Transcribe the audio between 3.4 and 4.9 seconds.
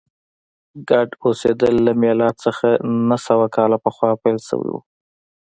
کاله پخوا پیل شوي و